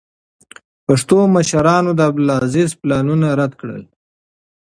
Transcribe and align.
پښتنو 0.85 1.23
مشرانو 1.35 1.91
د 1.95 1.99
عبدالعزیز 2.09 2.69
پلانونه 2.81 3.27
رد 3.39 3.51
کړل. 3.59 3.83